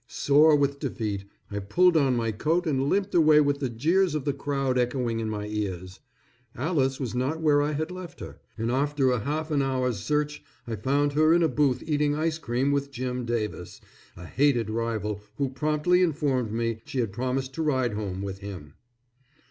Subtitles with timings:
[0.07, 4.25] Sore with defeat, I pulled on my coat and limped away with the jeers of
[4.25, 5.99] the crowd echoing in my ears.
[6.55, 10.41] Alice was not where I had left her, and after a half an hour's search
[10.65, 13.79] I found her in a booth eating ice cream with Jim Davis,
[14.17, 18.73] a hated rival who promptly informed me she had promised to ride home with him.